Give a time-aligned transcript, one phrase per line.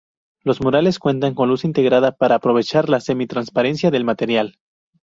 [0.43, 4.57] Los murales cuentan con luz integrada para aprovechar la semi transparencia del material.